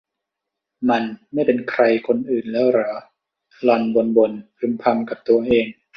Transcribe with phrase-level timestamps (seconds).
[0.89, 1.03] มัน
[1.33, 2.91] ไม่เป็นใครคนอื่นแล้วหรอ
[3.63, 5.65] หล่อนบ่นบ่นพึมพำกับตัวเอง